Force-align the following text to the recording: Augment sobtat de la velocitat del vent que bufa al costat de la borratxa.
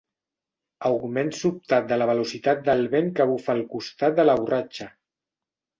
Augment 0.89 1.29
sobtat 1.41 1.91
de 1.91 1.99
la 2.03 2.09
velocitat 2.13 2.65
del 2.71 2.83
vent 2.97 3.15
que 3.21 3.29
bufa 3.35 3.55
al 3.59 3.63
costat 3.77 4.21
de 4.23 4.29
la 4.31 4.41
borratxa. 4.43 4.95